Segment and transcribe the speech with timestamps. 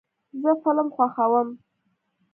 [0.41, 1.47] زه فلم خوښوم.